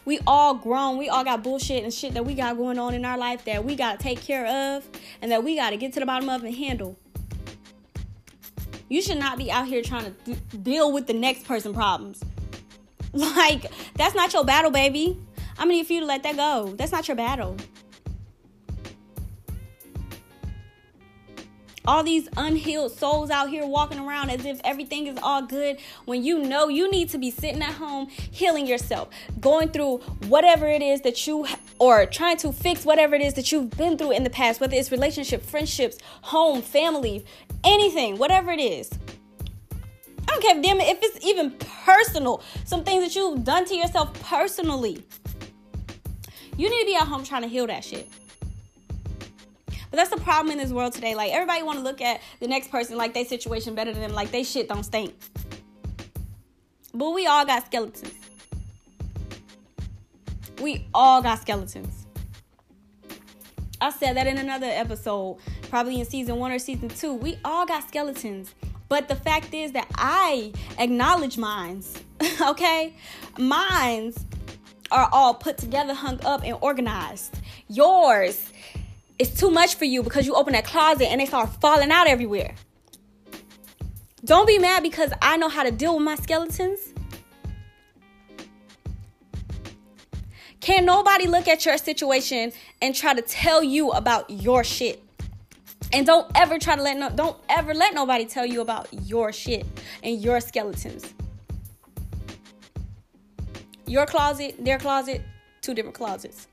We 0.04 0.18
all 0.26 0.54
grown. 0.54 0.98
We 0.98 1.08
all 1.08 1.24
got 1.24 1.42
bullshit 1.42 1.84
and 1.84 1.92
shit 1.92 2.14
that 2.14 2.24
we 2.24 2.34
got 2.34 2.56
going 2.56 2.78
on 2.78 2.94
in 2.94 3.04
our 3.04 3.18
life 3.18 3.44
that 3.44 3.64
we 3.64 3.76
got 3.76 3.98
to 3.98 4.02
take 4.02 4.20
care 4.20 4.46
of 4.46 4.88
and 5.22 5.30
that 5.30 5.44
we 5.44 5.56
got 5.56 5.70
to 5.70 5.76
get 5.76 5.92
to 5.94 6.00
the 6.00 6.06
bottom 6.06 6.28
of 6.28 6.42
and 6.42 6.54
handle. 6.54 6.98
You 8.88 9.00
should 9.02 9.18
not 9.18 9.38
be 9.38 9.50
out 9.52 9.66
here 9.66 9.82
trying 9.82 10.06
to 10.06 10.10
d- 10.24 10.40
deal 10.62 10.92
with 10.92 11.06
the 11.06 11.14
next 11.14 11.44
person 11.44 11.72
problems. 11.74 12.22
Like, 13.12 13.66
that's 13.96 14.14
not 14.14 14.32
your 14.32 14.44
battle, 14.44 14.70
baby. 14.70 15.18
I'm 15.58 15.66
gonna 15.66 15.72
need 15.72 15.90
you 15.90 15.98
to 15.98 16.06
let 16.06 16.22
that 16.22 16.36
go. 16.36 16.74
That's 16.76 16.92
not 16.92 17.08
your 17.08 17.16
battle. 17.16 17.56
All 21.86 22.02
these 22.02 22.28
unhealed 22.36 22.92
souls 22.92 23.30
out 23.30 23.48
here 23.48 23.66
walking 23.66 23.98
around 23.98 24.30
as 24.30 24.44
if 24.44 24.60
everything 24.64 25.06
is 25.06 25.18
all 25.22 25.42
good 25.42 25.78
when 26.04 26.22
you 26.22 26.38
know 26.38 26.68
you 26.68 26.90
need 26.90 27.08
to 27.08 27.18
be 27.18 27.30
sitting 27.30 27.62
at 27.62 27.72
home 27.72 28.08
healing 28.30 28.66
yourself 28.66 29.08
going 29.40 29.68
through 29.68 29.98
whatever 30.28 30.66
it 30.66 30.82
is 30.82 31.00
that 31.00 31.26
you 31.26 31.46
or 31.78 32.06
trying 32.06 32.36
to 32.36 32.52
fix 32.52 32.84
whatever 32.84 33.14
it 33.14 33.22
is 33.22 33.34
that 33.34 33.50
you've 33.50 33.70
been 33.70 33.96
through 33.96 34.12
in 34.12 34.24
the 34.24 34.30
past 34.30 34.60
whether 34.60 34.76
it's 34.76 34.92
relationship 34.92 35.42
friendships 35.42 35.98
home 36.22 36.60
family 36.60 37.24
anything 37.64 38.18
whatever 38.18 38.50
it 38.50 38.60
is. 38.60 38.90
I 40.22 40.32
don't 40.34 40.42
care 40.42 40.56
if 40.56 40.62
damn 40.62 40.80
it 40.80 40.88
if 40.88 40.98
it's 41.02 41.26
even 41.26 41.52
personal 41.84 42.42
some 42.64 42.84
things 42.84 43.04
that 43.04 43.16
you've 43.16 43.42
done 43.44 43.64
to 43.64 43.74
yourself 43.74 44.12
personally. 44.22 45.04
You 46.56 46.68
need 46.68 46.80
to 46.80 46.86
be 46.86 46.96
at 46.96 47.06
home 47.08 47.24
trying 47.24 47.42
to 47.42 47.48
heal 47.48 47.66
that 47.68 47.82
shit 47.84 48.08
but 49.90 49.96
that's 49.96 50.10
the 50.10 50.20
problem 50.20 50.52
in 50.52 50.58
this 50.58 50.70
world 50.70 50.92
today. 50.92 51.14
Like 51.14 51.32
everybody 51.32 51.62
want 51.62 51.78
to 51.78 51.84
look 51.84 52.00
at 52.00 52.20
the 52.38 52.46
next 52.46 52.70
person 52.70 52.96
like 52.96 53.14
their 53.14 53.24
situation 53.24 53.74
better 53.74 53.92
than 53.92 54.02
them, 54.02 54.12
like 54.12 54.30
they 54.30 54.42
shit 54.42 54.68
don't 54.68 54.84
stink. 54.84 55.14
But 56.94 57.10
we 57.10 57.26
all 57.26 57.44
got 57.44 57.66
skeletons. 57.66 58.14
We 60.60 60.86
all 60.92 61.22
got 61.22 61.40
skeletons. 61.40 62.06
I 63.80 63.90
said 63.90 64.16
that 64.16 64.26
in 64.26 64.36
another 64.36 64.66
episode, 64.66 65.38
probably 65.70 66.00
in 66.00 66.06
season 66.06 66.36
one 66.36 66.52
or 66.52 66.58
season 66.58 66.88
two. 66.88 67.14
We 67.14 67.38
all 67.44 67.64
got 67.64 67.88
skeletons. 67.88 68.54
But 68.88 69.08
the 69.08 69.16
fact 69.16 69.54
is 69.54 69.72
that 69.72 69.86
I 69.94 70.52
acknowledge 70.78 71.38
mines, 71.38 71.96
okay? 72.42 72.92
Mines 73.38 74.26
are 74.90 75.08
all 75.12 75.32
put 75.32 75.56
together, 75.56 75.94
hung 75.94 76.18
up, 76.24 76.42
and 76.44 76.58
organized. 76.60 77.38
Yours 77.68 78.50
it's 79.20 79.38
too 79.38 79.50
much 79.50 79.74
for 79.74 79.84
you 79.84 80.02
because 80.02 80.26
you 80.26 80.34
open 80.34 80.54
that 80.54 80.64
closet 80.64 81.06
and 81.10 81.20
they 81.20 81.26
start 81.26 81.50
falling 81.60 81.90
out 81.90 82.06
everywhere. 82.06 82.54
Don't 84.24 84.46
be 84.46 84.58
mad 84.58 84.82
because 84.82 85.12
I 85.20 85.36
know 85.36 85.50
how 85.50 85.62
to 85.62 85.70
deal 85.70 85.94
with 85.94 86.02
my 86.02 86.14
skeletons. 86.14 86.80
Can 90.60 90.86
nobody 90.86 91.26
look 91.26 91.48
at 91.48 91.66
your 91.66 91.76
situation 91.76 92.52
and 92.80 92.94
try 92.94 93.12
to 93.12 93.20
tell 93.20 93.62
you 93.62 93.90
about 93.90 94.30
your 94.30 94.64
shit? 94.64 95.02
And 95.92 96.06
don't 96.06 96.30
ever 96.34 96.58
try 96.58 96.76
to 96.76 96.82
let 96.82 96.96
no 96.96 97.10
don't 97.10 97.36
ever 97.50 97.74
let 97.74 97.92
nobody 97.92 98.24
tell 98.24 98.46
you 98.46 98.62
about 98.62 98.88
your 99.04 99.34
shit 99.34 99.66
and 100.02 100.22
your 100.22 100.40
skeletons. 100.40 101.12
Your 103.86 104.06
closet, 104.06 104.64
their 104.64 104.78
closet, 104.78 105.20
two 105.60 105.74
different 105.74 105.96
closets. 105.96 106.46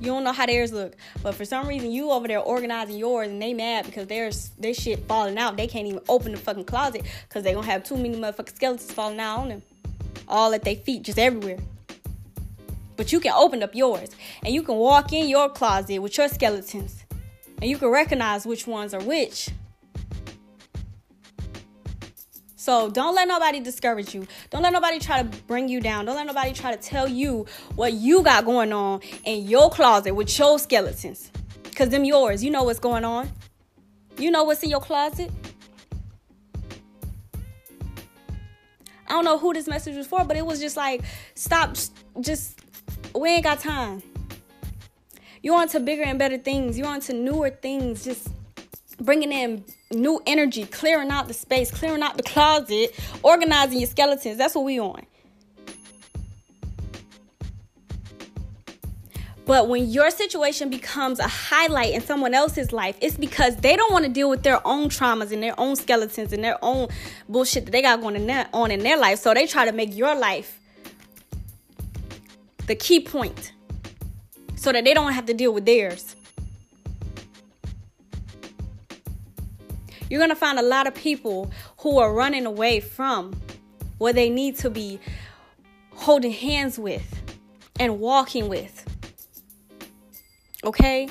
You 0.00 0.06
don't 0.06 0.24
know 0.24 0.32
how 0.32 0.46
theirs 0.46 0.72
look. 0.72 0.96
But 1.22 1.34
for 1.34 1.44
some 1.44 1.68
reason 1.68 1.90
you 1.90 2.10
over 2.10 2.26
there 2.26 2.40
organizing 2.40 2.96
yours 2.96 3.28
and 3.28 3.40
they 3.40 3.52
mad 3.52 3.84
because 3.84 4.06
there's 4.06 4.48
their 4.58 4.72
shit 4.72 5.06
falling 5.06 5.36
out. 5.36 5.58
They 5.58 5.66
can't 5.66 5.86
even 5.86 6.00
open 6.08 6.32
the 6.32 6.38
fucking 6.38 6.64
closet 6.64 7.02
because 7.28 7.44
they 7.44 7.52
gonna 7.52 7.66
have 7.66 7.84
too 7.84 7.96
many 7.96 8.16
motherfucking 8.16 8.56
skeletons 8.56 8.90
falling 8.90 9.20
out 9.20 9.40
on 9.40 9.48
them. 9.50 9.62
All 10.26 10.54
at 10.54 10.64
their 10.64 10.76
feet, 10.76 11.02
just 11.02 11.18
everywhere. 11.18 11.58
But 12.96 13.12
you 13.12 13.20
can 13.20 13.32
open 13.32 13.62
up 13.62 13.74
yours 13.74 14.10
and 14.42 14.54
you 14.54 14.62
can 14.62 14.76
walk 14.76 15.12
in 15.12 15.28
your 15.28 15.50
closet 15.50 16.00
with 16.00 16.16
your 16.16 16.28
skeletons 16.28 17.04
and 17.60 17.68
you 17.68 17.76
can 17.76 17.88
recognize 17.88 18.46
which 18.46 18.66
ones 18.66 18.94
are 18.94 19.02
which. 19.02 19.50
So 22.60 22.90
don't 22.90 23.14
let 23.14 23.26
nobody 23.26 23.58
discourage 23.58 24.14
you. 24.14 24.26
Don't 24.50 24.60
let 24.60 24.74
nobody 24.74 24.98
try 24.98 25.22
to 25.22 25.38
bring 25.46 25.70
you 25.70 25.80
down. 25.80 26.04
Don't 26.04 26.14
let 26.14 26.26
nobody 26.26 26.52
try 26.52 26.76
to 26.76 26.76
tell 26.76 27.08
you 27.08 27.46
what 27.74 27.94
you 27.94 28.22
got 28.22 28.44
going 28.44 28.70
on 28.70 29.00
in 29.24 29.48
your 29.48 29.70
closet 29.70 30.14
with 30.14 30.38
your 30.38 30.58
skeletons. 30.58 31.30
Cause 31.74 31.88
them 31.88 32.04
yours. 32.04 32.44
You 32.44 32.50
know 32.50 32.64
what's 32.64 32.78
going 32.78 33.02
on. 33.02 33.30
You 34.18 34.30
know 34.30 34.44
what's 34.44 34.62
in 34.62 34.68
your 34.68 34.80
closet. 34.80 35.30
I 39.06 39.08
don't 39.08 39.24
know 39.24 39.38
who 39.38 39.54
this 39.54 39.66
message 39.66 39.96
was 39.96 40.06
for, 40.06 40.26
but 40.26 40.36
it 40.36 40.44
was 40.44 40.60
just 40.60 40.76
like, 40.76 41.00
stop, 41.34 41.78
just, 42.20 42.60
we 43.14 43.30
ain't 43.30 43.44
got 43.44 43.60
time. 43.60 44.02
You 45.42 45.54
on 45.54 45.66
to 45.68 45.80
bigger 45.80 46.02
and 46.02 46.18
better 46.18 46.36
things. 46.36 46.76
You 46.76 46.84
on 46.84 47.00
to 47.00 47.14
newer 47.14 47.48
things. 47.48 48.04
Just 48.04 48.28
bringing 48.98 49.32
in 49.32 49.64
new 49.92 50.22
energy, 50.26 50.64
clearing 50.66 51.10
out 51.10 51.26
the 51.26 51.34
space, 51.34 51.70
clearing 51.70 52.02
out 52.02 52.16
the 52.16 52.22
closet, 52.22 52.94
organizing 53.22 53.80
your 53.80 53.88
skeletons. 53.88 54.36
That's 54.36 54.54
what 54.54 54.64
we 54.64 54.78
on. 54.78 55.04
But 59.46 59.68
when 59.68 59.90
your 59.90 60.12
situation 60.12 60.70
becomes 60.70 61.18
a 61.18 61.26
highlight 61.26 61.92
in 61.92 62.02
someone 62.02 62.34
else's 62.34 62.72
life, 62.72 62.96
it's 63.00 63.16
because 63.16 63.56
they 63.56 63.74
don't 63.74 63.92
want 63.92 64.04
to 64.04 64.10
deal 64.10 64.30
with 64.30 64.44
their 64.44 64.64
own 64.64 64.90
traumas 64.90 65.32
and 65.32 65.42
their 65.42 65.58
own 65.58 65.74
skeletons 65.74 66.32
and 66.32 66.44
their 66.44 66.56
own 66.62 66.86
bullshit 67.28 67.64
that 67.64 67.72
they 67.72 67.82
got 67.82 68.00
going 68.00 68.30
on 68.30 68.70
in 68.70 68.80
their 68.80 68.96
life. 68.96 69.18
So 69.18 69.34
they 69.34 69.48
try 69.48 69.64
to 69.64 69.72
make 69.72 69.96
your 69.96 70.14
life 70.14 70.60
the 72.68 72.76
key 72.76 73.00
point 73.00 73.52
so 74.54 74.70
that 74.70 74.84
they 74.84 74.94
don't 74.94 75.12
have 75.14 75.26
to 75.26 75.34
deal 75.34 75.52
with 75.52 75.66
theirs. 75.66 76.14
You're 80.10 80.18
going 80.18 80.30
to 80.30 80.36
find 80.36 80.58
a 80.58 80.62
lot 80.62 80.88
of 80.88 80.94
people 80.94 81.50
who 81.78 81.98
are 81.98 82.12
running 82.12 82.44
away 82.44 82.80
from 82.80 83.40
what 83.98 84.16
they 84.16 84.28
need 84.28 84.56
to 84.56 84.68
be 84.68 84.98
holding 85.92 86.32
hands 86.32 86.78
with 86.78 87.22
and 87.78 88.00
walking 88.00 88.48
with. 88.48 88.84
Okay? 90.64 91.08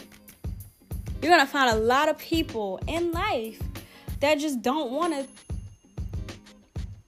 You're 1.22 1.32
going 1.32 1.46
to 1.46 1.51
find 1.51 1.75
a 1.75 1.79
lot 1.79 2.10
of 2.10 2.18
people 2.18 2.79
in 2.88 3.13
life 3.13 3.62
that 4.20 4.36
just 4.36 4.62
don't 4.62 4.91
want 4.91 5.13
to 5.13 5.27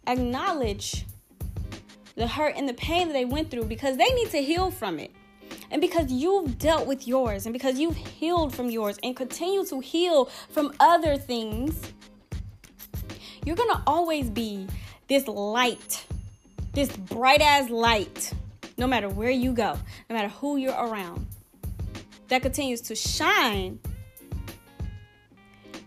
acknowledge 0.08 1.06
the 2.16 2.28
hurt 2.28 2.56
and 2.56 2.70
the 2.70 2.74
pain 2.74 3.08
that 3.08 3.14
they 3.14 3.26
went 3.26 3.52
through 3.52 3.66
because 3.66 3.98
they 3.98 4.10
need 4.14 4.30
to 4.32 4.42
heal 4.42 4.72
from 4.72 4.98
it. 4.98 5.12
And 5.72 5.82
because 5.82 6.12
you've 6.12 6.60
dealt 6.60 6.86
with 6.86 7.08
yours 7.08 7.46
and 7.46 7.54
because 7.54 7.80
you've 7.80 7.96
healed 7.96 8.54
from 8.54 8.70
yours 8.70 9.00
and 9.04 9.16
continue 9.16 9.66
to 9.66 9.80
heal 9.80 10.25
from 10.50 10.74
other 10.80 11.18
things, 11.18 11.80
you're 13.46 13.56
going 13.56 13.72
to 13.72 13.82
always 13.88 14.30
be 14.30 14.68
this 15.08 15.28
light, 15.28 16.06
this 16.74 16.96
bright 16.96 17.42
as 17.42 17.70
light, 17.70 18.34
no 18.78 18.86
matter 18.86 19.10
where 19.10 19.32
you 19.32 19.54
go, 19.54 19.78
no 20.10 20.16
matter 20.16 20.30
who 20.30 20.58
you're 20.58 20.74
around 20.74 21.25
that 22.32 22.42
continues 22.42 22.80
to 22.80 22.96
shine. 22.96 23.78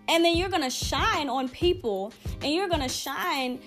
And 0.09 0.23
then 0.23 0.37
you're 0.37 0.51
going 0.51 0.63
to 0.63 0.71
shine 0.71 1.31
on 1.31 1.49
people 1.49 2.13
and 2.43 2.53
you're 2.53 2.69
going 2.69 2.83
to 2.83 2.89
shine 2.89 3.61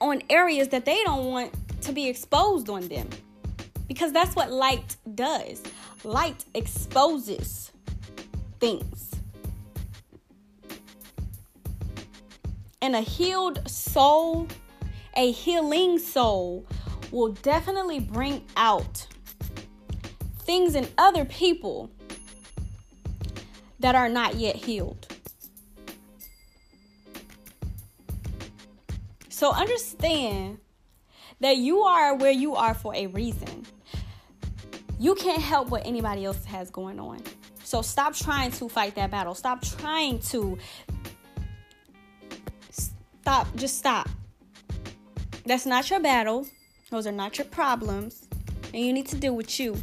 on 0.00 0.20
areas 0.28 0.68
that 0.68 0.84
they 0.84 1.00
don't 1.04 1.26
want 1.26 1.52
to 1.82 1.92
be 1.92 2.08
exposed 2.08 2.68
on 2.68 2.88
them. 2.88 3.08
Because 3.90 4.12
that's 4.12 4.36
what 4.36 4.52
light 4.52 4.94
does. 5.16 5.64
Light 6.04 6.44
exposes 6.54 7.72
things. 8.60 9.10
And 12.80 12.94
a 12.94 13.00
healed 13.00 13.68
soul, 13.68 14.46
a 15.16 15.32
healing 15.32 15.98
soul, 15.98 16.64
will 17.10 17.32
definitely 17.32 17.98
bring 17.98 18.44
out 18.56 19.08
things 20.42 20.76
in 20.76 20.86
other 20.96 21.24
people 21.24 21.90
that 23.80 23.96
are 23.96 24.08
not 24.08 24.36
yet 24.36 24.54
healed. 24.54 25.08
So 29.30 29.52
understand 29.52 30.58
that 31.40 31.56
you 31.56 31.80
are 31.80 32.14
where 32.14 32.30
you 32.30 32.54
are 32.54 32.74
for 32.74 32.94
a 32.94 33.08
reason. 33.08 33.66
You 35.00 35.14
can't 35.14 35.40
help 35.40 35.70
what 35.70 35.86
anybody 35.86 36.26
else 36.26 36.44
has 36.44 36.70
going 36.70 37.00
on. 37.00 37.22
So 37.64 37.80
stop 37.80 38.14
trying 38.14 38.50
to 38.52 38.68
fight 38.68 38.94
that 38.96 39.10
battle. 39.10 39.34
Stop 39.34 39.62
trying 39.62 40.18
to 40.18 40.58
stop 42.70 43.48
just 43.56 43.78
stop. 43.78 44.10
That's 45.46 45.64
not 45.64 45.88
your 45.88 46.00
battle. 46.00 46.46
Those 46.90 47.06
are 47.06 47.12
not 47.12 47.38
your 47.38 47.46
problems. 47.46 48.28
And 48.74 48.84
you 48.84 48.92
need 48.92 49.06
to 49.06 49.16
deal 49.16 49.34
with 49.34 49.58
you. 49.58 49.74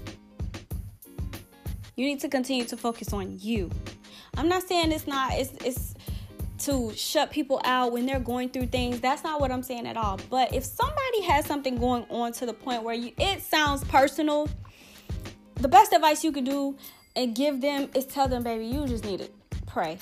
You 1.95 2.05
need 2.05 2.19
to 2.19 2.29
continue 2.29 2.65
to 2.65 2.77
focus 2.77 3.11
on 3.11 3.39
you. 3.39 3.71
I'm 4.37 4.47
not 4.47 4.67
saying 4.67 4.91
it's 4.91 5.07
not 5.07 5.31
it's 5.33 5.51
it's 5.65 5.95
to 6.65 6.93
shut 6.93 7.31
people 7.31 7.59
out 7.63 7.91
when 7.91 8.05
they're 8.05 8.19
going 8.19 8.49
through 8.49 8.67
things. 8.67 8.99
That's 8.99 9.23
not 9.23 9.41
what 9.41 9.51
I'm 9.51 9.63
saying 9.63 9.87
at 9.87 9.97
all. 9.97 10.19
But 10.29 10.53
if 10.53 10.63
somebody 10.63 11.23
has 11.23 11.47
something 11.47 11.77
going 11.77 12.05
on 12.11 12.33
to 12.33 12.45
the 12.45 12.53
point 12.53 12.83
where 12.83 12.93
you 12.93 13.13
it 13.17 13.41
sounds 13.41 13.83
personal, 13.85 14.47
the 15.59 15.67
best 15.67 15.93
advice 15.93 16.23
you 16.23 16.31
can 16.31 16.43
do 16.43 16.77
and 17.15 17.35
give 17.35 17.61
them 17.61 17.89
is 17.95 18.05
tell 18.05 18.27
them, 18.27 18.43
baby, 18.43 18.65
you 18.65 18.85
just 18.87 19.05
need 19.05 19.19
to 19.19 19.29
pray. 19.65 19.97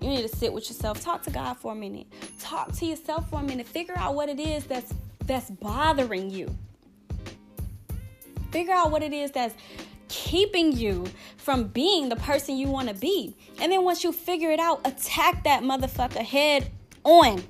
You 0.00 0.08
need 0.08 0.22
to 0.22 0.28
sit 0.28 0.52
with 0.52 0.68
yourself, 0.68 1.00
talk 1.00 1.22
to 1.24 1.30
God 1.30 1.54
for 1.54 1.72
a 1.72 1.74
minute, 1.74 2.06
talk 2.38 2.72
to 2.76 2.86
yourself 2.86 3.28
for 3.30 3.40
a 3.40 3.42
minute, 3.42 3.66
figure 3.66 3.96
out 3.96 4.14
what 4.14 4.28
it 4.28 4.38
is 4.38 4.64
that's 4.66 4.92
that's 5.24 5.50
bothering 5.50 6.30
you. 6.30 6.54
Figure 8.52 8.72
out 8.72 8.90
what 8.90 9.02
it 9.02 9.12
is 9.12 9.32
that's 9.32 9.54
keeping 10.08 10.72
you 10.72 11.04
from 11.36 11.64
being 11.64 12.08
the 12.08 12.16
person 12.16 12.56
you 12.56 12.68
want 12.68 12.88
to 12.88 12.94
be. 12.94 13.36
And 13.60 13.72
then 13.72 13.82
once 13.84 14.04
you 14.04 14.12
figure 14.12 14.50
it 14.50 14.60
out, 14.60 14.86
attack 14.86 15.44
that 15.44 15.62
motherfucker 15.62 16.24
head 16.24 16.70
on 17.02 17.42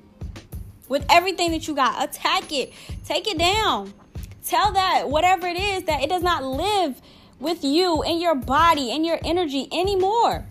with 0.89 1.05
everything 1.09 1.51
that 1.51 1.67
you 1.67 1.75
got. 1.75 2.03
Attack 2.03 2.51
it, 2.51 2.73
take 3.05 3.27
it 3.27 3.37
down. 3.37 3.93
Tell 4.43 4.71
that 4.73 5.09
whatever 5.09 5.47
it 5.47 5.57
is 5.57 5.83
that 5.83 6.01
it 6.01 6.09
does 6.09 6.23
not 6.23 6.43
live 6.43 6.99
with 7.39 7.63
you 7.63 8.03
and 8.03 8.21
your 8.21 8.35
body 8.35 8.91
and 8.91 9.05
your 9.05 9.19
energy 9.23 9.67
anymore. 9.71 10.45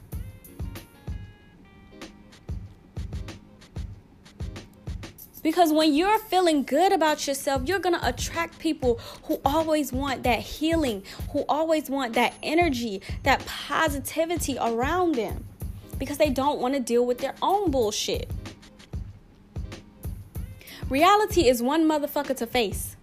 Because 5.42 5.72
when 5.72 5.94
you're 5.94 6.18
feeling 6.18 6.64
good 6.64 6.92
about 6.92 7.28
yourself, 7.28 7.68
you're 7.68 7.78
going 7.78 7.94
to 7.94 8.08
attract 8.08 8.58
people 8.58 8.98
who 9.24 9.40
always 9.44 9.92
want 9.92 10.24
that 10.24 10.40
healing, 10.40 11.04
who 11.30 11.44
always 11.48 11.88
want 11.88 12.14
that 12.14 12.34
energy, 12.42 13.00
that 13.22 13.46
positivity 13.46 14.58
around 14.60 15.14
them 15.14 15.44
because 16.00 16.18
they 16.18 16.30
don't 16.30 16.58
want 16.58 16.74
to 16.74 16.80
deal 16.80 17.06
with 17.06 17.18
their 17.18 17.34
own 17.42 17.70
bullshit. 17.70 18.28
Reality 20.90 21.48
is 21.48 21.62
one 21.62 21.88
motherfucker 21.88 22.36
to 22.36 22.46
face. 22.46 22.95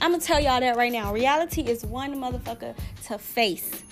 I'm 0.00 0.18
to 0.18 0.26
tell 0.26 0.40
y'all 0.40 0.60
that 0.60 0.76
right 0.76 0.92
now. 0.92 1.12
Reality 1.12 1.62
is 1.62 1.84
one 1.84 2.14
motherfucker 2.16 2.74
to 3.04 3.18
face. 3.18 3.82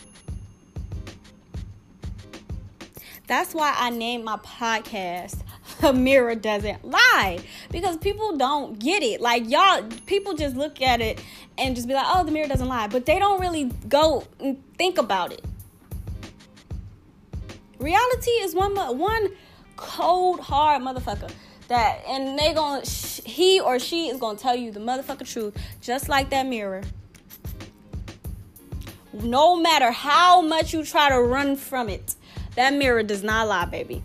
That's 3.26 3.54
why 3.54 3.74
I 3.76 3.90
named 3.90 4.24
my 4.24 4.38
podcast 4.38 5.42
the 5.80 5.92
mirror 5.92 6.34
doesn't 6.34 6.84
lie 6.84 7.38
because 7.70 7.96
people 7.98 8.36
don't 8.36 8.78
get 8.78 9.02
it. 9.02 9.20
Like 9.20 9.48
y'all, 9.50 9.82
people 10.06 10.34
just 10.34 10.56
look 10.56 10.80
at 10.80 11.00
it 11.00 11.22
and 11.56 11.76
just 11.76 11.86
be 11.86 11.94
like, 11.94 12.06
"Oh, 12.08 12.24
the 12.24 12.32
mirror 12.32 12.48
doesn't 12.48 12.68
lie," 12.68 12.88
but 12.88 13.06
they 13.06 13.18
don't 13.18 13.40
really 13.40 13.64
go 13.88 14.24
and 14.40 14.62
think 14.76 14.98
about 14.98 15.32
it. 15.32 15.44
Reality 17.78 18.30
is 18.30 18.54
one 18.54 18.74
one 18.98 19.28
cold 19.76 20.40
hard 20.40 20.82
motherfucker 20.82 21.30
that, 21.68 22.02
and 22.06 22.38
they 22.38 22.52
gonna 22.52 22.82
he 22.84 23.60
or 23.60 23.78
she 23.78 24.08
is 24.08 24.18
gonna 24.18 24.38
tell 24.38 24.56
you 24.56 24.72
the 24.72 24.80
motherfucker 24.80 25.30
truth, 25.30 25.56
just 25.80 26.08
like 26.08 26.30
that 26.30 26.46
mirror. 26.46 26.82
No 29.12 29.56
matter 29.56 29.90
how 29.90 30.40
much 30.40 30.72
you 30.72 30.84
try 30.84 31.08
to 31.08 31.20
run 31.20 31.56
from 31.56 31.88
it, 31.88 32.14
that 32.56 32.74
mirror 32.74 33.02
does 33.02 33.22
not 33.22 33.48
lie, 33.48 33.66
baby. 33.66 34.02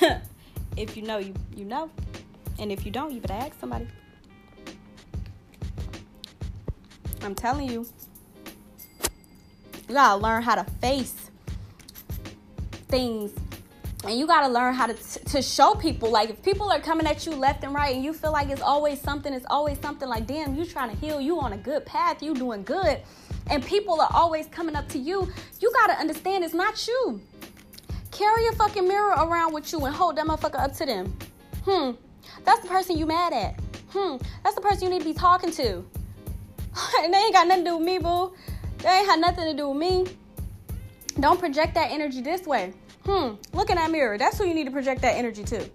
if 0.76 0.96
you 0.96 1.02
know, 1.02 1.18
you 1.18 1.34
you 1.56 1.64
know, 1.64 1.90
and 2.58 2.70
if 2.72 2.84
you 2.84 2.90
don't, 2.90 3.12
you 3.12 3.20
better 3.20 3.34
ask 3.34 3.58
somebody. 3.60 3.86
I'm 7.22 7.34
telling 7.34 7.70
you, 7.70 7.86
you 9.88 9.94
gotta 9.94 10.20
learn 10.20 10.42
how 10.42 10.56
to 10.56 10.64
face 10.80 11.30
things 12.88 13.30
and 14.04 14.18
you 14.18 14.26
got 14.26 14.46
to 14.46 14.48
learn 14.48 14.74
how 14.74 14.86
to 14.86 14.94
to 14.94 15.42
show 15.42 15.74
people 15.74 16.10
like 16.10 16.30
if 16.30 16.42
people 16.42 16.70
are 16.70 16.80
coming 16.80 17.06
at 17.06 17.26
you 17.26 17.32
left 17.32 17.64
and 17.64 17.74
right 17.74 17.94
and 17.94 18.04
you 18.04 18.12
feel 18.14 18.32
like 18.32 18.48
it's 18.48 18.62
always 18.62 19.00
something 19.00 19.32
it's 19.32 19.46
always 19.50 19.78
something 19.80 20.08
like 20.08 20.26
damn 20.26 20.54
you 20.54 20.64
trying 20.64 20.90
to 20.90 20.96
heal 20.96 21.20
you 21.20 21.38
on 21.38 21.52
a 21.52 21.58
good 21.58 21.84
path 21.84 22.22
you 22.22 22.34
doing 22.34 22.62
good 22.62 23.00
and 23.50 23.64
people 23.64 24.00
are 24.00 24.08
always 24.12 24.46
coming 24.46 24.74
up 24.74 24.88
to 24.88 24.98
you 24.98 25.30
you 25.60 25.70
got 25.72 25.88
to 25.88 26.00
understand 26.00 26.44
it's 26.44 26.54
not 26.54 26.86
you. 26.88 27.20
Carry 28.10 28.46
a 28.48 28.52
fucking 28.52 28.86
mirror 28.88 29.10
around 29.10 29.52
with 29.52 29.72
you 29.72 29.84
and 29.84 29.94
hold 29.94 30.16
that 30.16 30.26
motherfucker 30.26 30.60
up 30.60 30.74
to 30.76 30.86
them. 30.86 31.16
Hmm. 31.64 31.92
That's 32.44 32.60
the 32.60 32.68
person 32.68 32.98
you 32.98 33.06
mad 33.06 33.32
at. 33.32 33.60
Hmm. 33.90 34.16
That's 34.42 34.54
the 34.54 34.60
person 34.60 34.84
you 34.84 34.90
need 34.90 35.00
to 35.00 35.04
be 35.04 35.14
talking 35.14 35.50
to. 35.52 35.84
And 37.02 37.12
they 37.12 37.18
ain't 37.18 37.34
got 37.34 37.48
nothing 37.48 37.64
to 37.64 37.70
do 37.70 37.76
with 37.78 37.86
me 37.86 37.98
boo. 37.98 38.32
They 38.78 38.88
ain't 38.88 39.06
had 39.06 39.20
nothing 39.20 39.44
to 39.44 39.54
do 39.54 39.68
with 39.70 39.78
me. 39.78 40.06
Don't 41.18 41.38
project 41.38 41.74
that 41.74 41.90
energy 41.90 42.20
this 42.20 42.46
way 42.46 42.72
Hmm, 43.10 43.34
look 43.52 43.70
in 43.70 43.76
that 43.76 43.90
mirror. 43.90 44.16
That's 44.16 44.38
who 44.38 44.46
you 44.46 44.54
need 44.54 44.66
to 44.66 44.70
project 44.70 45.02
that 45.02 45.16
energy 45.16 45.42
to. 45.42 45.68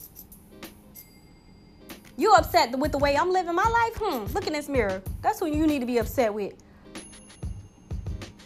You 2.15 2.33
upset 2.33 2.77
with 2.79 2.93
the 2.93 2.97
way 2.97 3.17
I'm 3.17 3.29
living 3.29 3.53
my 3.53 3.67
life? 3.67 3.97
Hmm, 4.01 4.33
look 4.33 4.47
in 4.47 4.53
this 4.53 4.69
mirror. 4.69 5.01
That's 5.21 5.39
who 5.39 5.47
you 5.47 5.67
need 5.67 5.79
to 5.79 5.85
be 5.85 5.97
upset 5.97 6.33
with. 6.33 6.53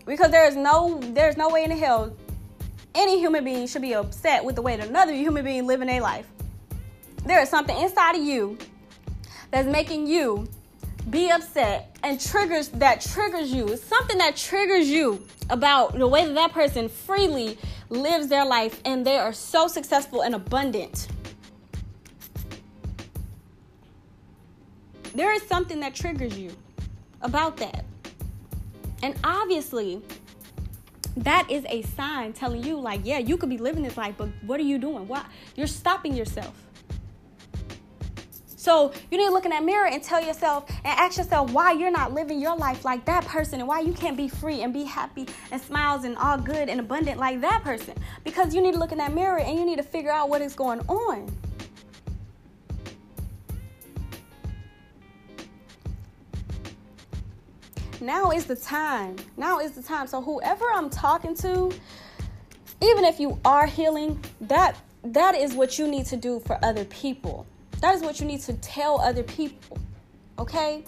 Because 0.07 0.31
there 0.31 0.47
is 0.47 0.55
no 0.55 0.99
there's 1.13 1.37
no 1.37 1.49
way 1.49 1.63
in 1.63 1.69
the 1.69 1.75
hell 1.75 2.15
any 2.95 3.19
human 3.19 3.43
being 3.43 3.67
should 3.67 3.83
be 3.83 3.93
upset 3.93 4.43
with 4.43 4.55
the 4.55 4.63
way 4.63 4.75
that 4.75 4.87
another 4.87 5.13
human 5.13 5.45
being 5.45 5.67
living 5.67 5.85
their 5.85 6.01
life. 6.01 6.25
There 7.25 7.39
is 7.43 7.49
something 7.49 7.77
inside 7.77 8.15
of 8.15 8.23
you 8.23 8.57
that's 9.51 9.67
making 9.67 10.07
you 10.07 10.49
be 11.11 11.29
upset 11.29 11.95
and 12.01 12.19
triggers 12.19 12.69
that 12.69 13.01
triggers 13.01 13.51
you. 13.51 13.67
It's 13.67 13.83
something 13.83 14.17
that 14.17 14.35
triggers 14.35 14.89
you 14.89 15.23
about 15.51 15.97
the 15.97 16.07
way 16.07 16.25
that 16.25 16.33
that 16.33 16.53
person 16.53 16.89
freely 16.89 17.59
lives 17.89 18.27
their 18.27 18.45
life 18.45 18.81
and 18.85 19.05
they 19.05 19.17
are 19.17 19.33
so 19.33 19.67
successful 19.67 20.21
and 20.21 20.35
abundant. 20.35 21.07
There 25.15 25.33
is 25.33 25.41
something 25.43 25.79
that 25.79 25.95
triggers 25.95 26.37
you 26.37 26.51
about 27.21 27.57
that. 27.57 27.83
And 29.01 29.15
obviously, 29.23 30.01
that 31.17 31.49
is 31.49 31.65
a 31.67 31.81
sign 31.81 32.33
telling 32.33 32.63
you, 32.63 32.79
like, 32.79 33.01
yeah, 33.03 33.17
you 33.17 33.37
could 33.37 33.49
be 33.49 33.57
living 33.57 33.83
this 33.83 33.97
life, 33.97 34.15
but 34.17 34.29
what 34.45 34.59
are 34.59 34.63
you 34.63 34.77
doing? 34.77 35.07
What 35.07 35.25
you're 35.55 35.67
stopping 35.67 36.15
yourself. 36.15 36.53
So 38.59 38.91
you 39.09 39.17
need 39.17 39.27
to 39.27 39.31
look 39.31 39.45
in 39.45 39.51
that 39.51 39.63
mirror 39.63 39.87
and 39.87 40.03
tell 40.03 40.21
yourself 40.21 40.69
and 40.69 40.87
ask 40.99 41.17
yourself 41.17 41.49
why 41.51 41.71
you're 41.71 41.89
not 41.89 42.13
living 42.13 42.41
your 42.41 42.57
life 42.57 42.83
like 42.83 43.05
that 43.05 43.25
person 43.25 43.61
and 43.61 43.67
why 43.69 43.79
you 43.79 43.93
can't 43.93 44.17
be 44.17 44.27
free 44.27 44.63
and 44.63 44.73
be 44.73 44.83
happy 44.83 45.27
and 45.51 45.61
smiles 45.61 46.03
and 46.03 46.17
all 46.17 46.37
good 46.37 46.67
and 46.67 46.77
abundant 46.77 47.21
like 47.21 47.39
that 47.39 47.63
person. 47.63 47.93
Because 48.25 48.53
you 48.53 48.61
need 48.61 48.73
to 48.73 48.77
look 48.77 48.91
in 48.91 48.97
that 48.97 49.13
mirror 49.13 49.39
and 49.39 49.57
you 49.57 49.65
need 49.65 49.77
to 49.77 49.83
figure 49.83 50.11
out 50.11 50.27
what 50.27 50.41
is 50.41 50.55
going 50.55 50.81
on. 50.89 51.33
Now 58.01 58.31
is 58.31 58.43
the 58.43 58.57
time. 58.57 59.15
Now 59.37 59.59
is 59.59 59.71
the 59.71 59.81
time. 59.81 60.05
So 60.05 60.21
whoever 60.21 60.65
I'm 60.73 60.89
talking 60.89 61.33
to, 61.35 61.71
even 62.81 63.05
if 63.05 63.21
you 63.21 63.39
are 63.45 63.67
healing, 63.67 64.21
that 64.41 64.75
that 65.05 65.35
is 65.35 65.53
what 65.53 65.79
you 65.79 65.87
need 65.87 66.07
to 66.07 66.17
do 66.17 66.41
for 66.41 66.59
other 66.61 66.83
people. 66.83 67.47
That 67.81 67.95
is 67.95 68.01
what 68.01 68.19
you 68.19 68.25
need 68.25 68.41
to 68.41 68.53
tell 68.53 68.99
other 68.99 69.23
people. 69.23 69.77
Okay? 70.37 70.83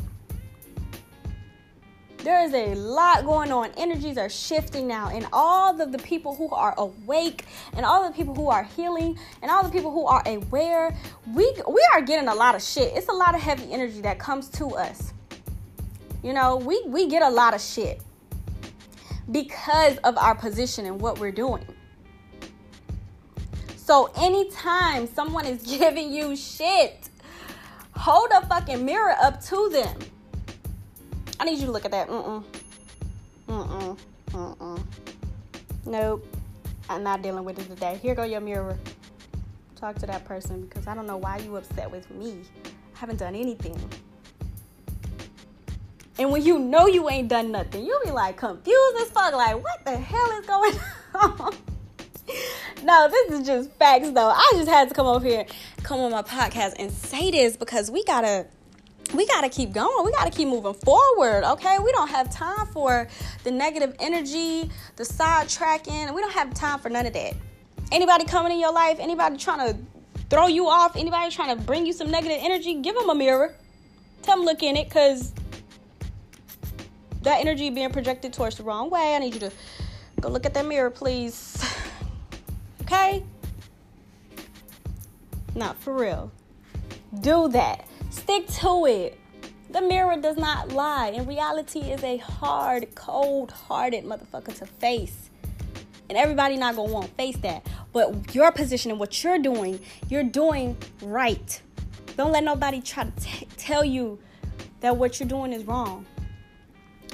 There 2.24 2.43
is 2.43 2.53
a 2.53 2.75
lot 2.75 3.25
going 3.25 3.51
on. 3.51 3.71
Energies 3.77 4.17
are 4.17 4.29
shifting 4.29 4.88
now, 4.88 5.10
and 5.10 5.25
all 5.33 5.81
of 5.81 5.91
the 5.91 5.98
people 5.98 6.36
who 6.36 6.50
are 6.50 6.75
awake, 6.77 7.45
and 7.74 7.83
all 7.83 8.07
the 8.07 8.15
people 8.15 8.36
who 8.36 8.48
are 8.48 8.63
healing, 8.63 9.17
and 9.41 9.50
all 9.50 9.63
the 9.63 9.71
people 9.71 9.91
who 9.91 10.05
are 10.05 10.21
aware, 10.27 10.95
we 11.33 11.51
we 11.67 11.88
are 11.93 12.01
getting 12.01 12.27
a 12.27 12.36
lot 12.36 12.53
of 12.53 12.62
shit. 12.62 12.93
It's 12.95 13.07
a 13.07 13.13
lot 13.13 13.33
of 13.33 13.41
heavy 13.41 13.74
energy 13.74 14.01
that 14.01 14.19
comes 14.19 14.50
to 14.50 14.67
us. 14.75 15.13
You 16.21 16.33
know, 16.33 16.57
we 16.57 16.83
we 16.86 17.07
get 17.07 17.24
a 17.24 17.29
lot 17.29 17.55
of 17.55 17.62
shit 17.62 18.01
because 19.32 19.97
of 19.97 20.15
our 20.17 20.36
position 20.36 20.86
and 20.86 21.01
what 21.01 21.17
we're 21.17 21.32
doing. 21.32 21.65
So 23.91 24.10
anytime 24.15 25.06
someone 25.06 25.45
is 25.45 25.63
giving 25.77 26.13
you 26.13 26.34
shit, 26.34 27.10
hold 27.93 28.30
a 28.34 28.45
fucking 28.45 28.86
mirror 28.86 29.13
up 29.21 29.43
to 29.47 29.67
them. 29.69 29.99
I 31.41 31.43
need 31.43 31.60
you 31.60 31.65
to 31.65 31.73
look 31.73 31.84
at 31.84 31.91
that. 31.91 32.08
Mm-mm. 32.08 32.41
Mm-mm. 33.49 33.97
Mm-mm. 34.30 34.84
Nope. 35.86 36.25
I'm 36.89 37.04
not 37.04 37.21
dealing 37.21 37.43
with 37.43 37.60
it 37.60 37.67
today. 37.67 37.99
Here 38.01 38.15
go 38.15 38.23
your 38.23 38.39
mirror. 38.39 38.77
Talk 39.75 39.97
to 39.97 40.06
that 40.06 40.23
person 40.23 40.62
because 40.62 40.88
I 40.88 40.95
don't 40.95 41.06
know 41.06 41.17
why 41.17 41.39
you 41.39 41.58
upset 41.58 41.91
with 41.91 42.10
me. 42.12 42.43
I 42.95 42.97
haven't 42.97 43.17
done 43.17 43.36
anything. 43.36 43.77
And 46.17 46.32
when 46.32 46.43
you 46.43 46.60
know 46.60 46.88
you 46.88 47.10
ain't 47.10 47.27
done 47.27 47.51
nothing, 47.51 47.86
you'll 47.86 48.06
be 48.06 48.12
like 48.12 48.38
confused 48.38 49.01
as 49.01 49.10
fuck, 49.10 49.34
like, 49.34 49.62
what 49.62 49.84
the 49.84 49.97
hell 49.97 50.39
is 50.39 50.45
going 50.45 50.75
on? 50.80 51.01
No, 52.91 53.08
this 53.08 53.39
is 53.39 53.47
just 53.47 53.71
facts 53.80 54.12
though. 54.12 54.27
I 54.27 54.51
just 54.56 54.67
had 54.67 54.89
to 54.89 54.93
come 54.93 55.08
over 55.08 55.25
here, 55.25 55.45
come 55.82 56.01
on 56.01 56.12
my 56.12 56.23
podcast 56.23 56.73
and 56.77 56.91
say 56.91 57.32
this 57.32 57.56
because 57.56 57.89
we 57.89 58.04
gotta 58.04 58.47
we 59.13 59.25
gotta 59.27 59.47
keep 59.47 59.71
going. 59.71 60.06
We 60.06 60.12
gotta 60.12 60.30
keep 60.30 60.49
moving 60.49 60.73
forward. 60.73 61.45
Okay, 61.45 61.77
we 61.80 61.93
don't 61.93 62.10
have 62.10 62.30
time 62.30 62.67
for 62.67 63.08
the 63.45 63.51
negative 63.51 63.95
energy, 64.01 64.69
the 64.97 65.04
sidetracking. 65.04 66.13
We 66.13 66.19
don't 66.19 66.34
have 66.34 66.54
time 66.54 66.80
for 66.80 66.89
none 66.89 67.06
of 67.06 67.13
that. 67.13 67.34
Anybody 67.93 68.25
coming 68.25 68.51
in 68.51 68.60
your 68.60 68.73
life, 68.73 68.97
anybody 68.99 69.38
trying 69.38 69.73
to 69.73 69.80
throw 70.30 70.47
you 70.47 70.67
off, 70.67 70.97
anybody 70.97 71.32
trying 71.32 71.58
to 71.58 71.63
bring 71.63 71.86
you 71.86 71.93
some 71.93 72.12
negative 72.12 72.39
energy, 72.41 72.75
give 72.82 72.95
them 72.95 73.10
a 73.10 73.15
mirror. 73.15 73.56
Tell 74.23 74.36
them 74.36 74.45
look 74.45 74.63
in 74.63 74.75
it, 74.75 74.89
cause 74.89 75.32
that 77.21 77.39
energy 77.39 77.69
being 77.69 77.91
projected 77.91 78.34
towards 78.34 78.58
the 78.58 78.63
wrong 78.63 78.89
way. 78.89 79.15
I 79.15 79.19
need 79.19 79.34
you 79.34 79.39
to 79.39 79.51
go 80.19 80.27
look 80.27 80.45
at 80.45 80.54
that 80.56 80.65
mirror, 80.65 80.89
please. 80.89 81.58
Okay? 82.91 83.23
Not 85.56 85.77
for 85.77 85.93
real. 85.93 86.30
Do 87.21 87.47
that. 87.47 87.88
Stick 88.10 88.47
to 88.47 88.86
it. 88.86 89.17
The 89.69 89.82
mirror 89.82 90.17
does 90.17 90.36
not 90.36 90.73
lie. 90.73 91.13
And 91.15 91.25
reality 91.25 91.80
is 91.80 92.04
a 92.04 92.17
hard, 92.17 92.93
cold 92.93 93.51
hearted 93.51 94.04
motherfucker 94.04 94.54
to 94.58 94.65
face. 94.65 95.30
And 96.10 96.17
everybody 96.17 96.58
not 96.58 96.75
gonna 96.75 96.91
want 96.91 97.08
to 97.08 97.13
face 97.13 97.38
that. 97.38 97.65
But 97.93 98.36
your 98.36 98.51
position 98.51 98.91
and 98.91 98.99
what 98.99 99.23
you're 99.23 99.39
doing, 99.39 99.80
you're 100.10 100.25
doing 100.25 100.75
right. 101.01 101.62
Don't 102.17 102.34
let 102.34 102.43
nobody 102.43 102.82
try 102.82 103.06
to 103.06 103.12
t- 103.21 103.47
tell 103.56 103.86
you 103.86 104.19
that 104.82 104.97
what 104.97 105.17
you're 105.17 105.30
doing 105.30 105.54
is 105.54 105.63
wrong. 105.63 106.06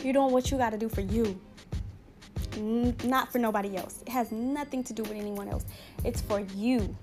You're 0.04 0.14
doing 0.14 0.32
what 0.32 0.50
you 0.50 0.58
got 0.58 0.72
to 0.72 0.78
do 0.80 0.90
for 0.90 1.02
you 1.02 1.40
not 2.58 3.32
for 3.32 3.40
nobody 3.40 3.78
else. 3.78 4.02
It 4.06 4.10
has 4.10 4.32
nothing 4.32 4.84
to 4.86 4.94
do 4.94 5.04
with 5.04 5.14
anyone 5.14 5.48
else. 5.48 5.66
It's 6.04 6.22
for 6.22 6.40
you. 6.40 6.96